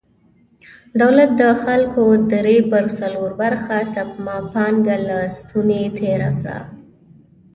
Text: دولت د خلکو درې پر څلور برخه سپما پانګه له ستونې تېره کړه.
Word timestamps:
دولت 1.01 1.29
د 1.41 1.43
خلکو 1.63 2.03
درې 2.33 2.57
پر 2.71 2.85
څلور 2.99 3.29
برخه 3.41 3.75
سپما 3.93 4.37
پانګه 4.53 4.97
له 5.07 5.19
ستونې 5.37 5.81
تېره 5.99 6.31
کړه. 6.39 6.59